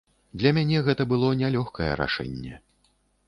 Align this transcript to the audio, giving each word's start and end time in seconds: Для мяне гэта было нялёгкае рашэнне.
Для 0.43 0.51
мяне 0.57 0.79
гэта 0.87 1.03
было 1.11 1.29
нялёгкае 1.43 1.91
рашэнне. 2.01 2.55